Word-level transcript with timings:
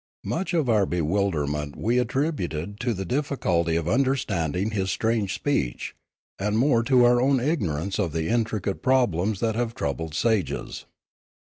Much 0.23 0.55
of 0.55 0.67
our 0.67 0.87
bewilderment 0.87 1.75
we 1.75 1.99
attributed 1.99 2.79
to 2.79 2.91
the 2.95 3.05
difficulty 3.05 3.75
of 3.75 3.87
understanding 3.87 4.71
his 4.71 4.89
strange 4.89 5.31
speech, 5.35 5.93
and 6.39 6.57
more 6.57 6.81
to 6.81 7.05
our 7.05 7.21
own 7.21 7.39
ignorance 7.39 7.99
of 7.99 8.11
the 8.11 8.27
intricate 8.27 8.81
problems 8.81 9.39
that 9.41 9.53
have 9.53 9.75
troubled 9.75 10.15
sages. 10.15 10.85